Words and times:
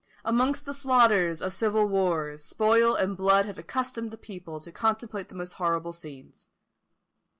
Amidst 0.25 0.65
the 0.65 0.73
slaughters 0.73 1.43
of 1.43 1.53
civil 1.53 1.85
wars, 1.85 2.43
spoil 2.43 2.95
and 2.95 3.15
blood 3.15 3.45
had 3.45 3.59
accustomed 3.59 4.09
the 4.09 4.17
people 4.17 4.59
to 4.61 4.71
contemplate 4.71 5.29
the 5.29 5.35
most 5.35 5.53
horrible 5.61 5.93
scenes. 5.93 6.47